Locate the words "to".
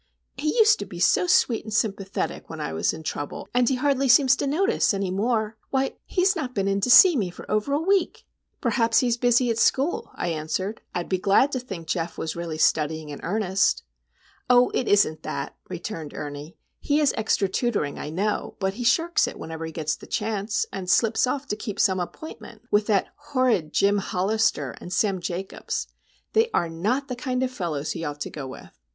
0.79-0.85, 4.37-4.47, 6.81-6.89, 11.51-11.59, 21.49-21.55, 28.21-28.31